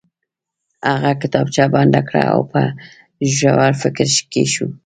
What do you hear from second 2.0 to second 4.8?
کړه او په ژور فکر کې شو